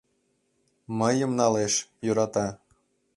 [0.99, 1.73] Мыйым налеш,
[2.05, 2.47] йӧрата